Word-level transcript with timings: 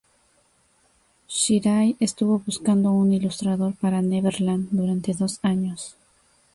Shirai 1.27 1.95
estuvo 1.99 2.39
buscando 2.39 2.89
un 2.91 3.13
ilustrador 3.13 3.75
para 3.75 4.01
"Neverland" 4.01 4.69
durante 4.71 5.13
dos 5.13 5.37
años. 5.43 5.95